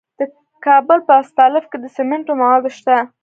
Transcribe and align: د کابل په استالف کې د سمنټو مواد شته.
د 0.19 0.21
کابل 0.65 0.99
په 1.07 1.13
استالف 1.21 1.65
کې 1.71 1.77
د 1.81 1.85
سمنټو 1.95 2.33
مواد 2.41 2.65
شته. 2.77 2.97